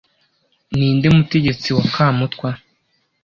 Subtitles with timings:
[0.77, 2.49] Ninde mutegetsi wa kamutwa